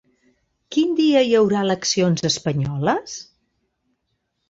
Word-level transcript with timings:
Quin 0.75 0.95
dia 1.01 1.21
hi 1.27 1.37
haurà 1.41 1.61
eleccions 1.67 2.27
espanyoles? 2.33 3.19